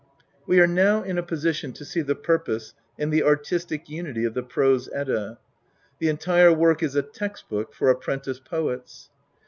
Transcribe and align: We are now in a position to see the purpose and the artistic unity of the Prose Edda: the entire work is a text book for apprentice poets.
We 0.47 0.59
are 0.59 0.65
now 0.65 1.03
in 1.03 1.19
a 1.19 1.21
position 1.21 1.73
to 1.73 1.85
see 1.85 2.01
the 2.01 2.15
purpose 2.15 2.73
and 2.97 3.13
the 3.13 3.21
artistic 3.21 3.87
unity 3.87 4.25
of 4.25 4.33
the 4.33 4.41
Prose 4.41 4.89
Edda: 4.91 5.37
the 5.99 6.09
entire 6.09 6.51
work 6.51 6.81
is 6.81 6.95
a 6.95 7.03
text 7.03 7.47
book 7.49 7.71
for 7.75 7.87
apprentice 7.91 8.39
poets. 8.39 9.11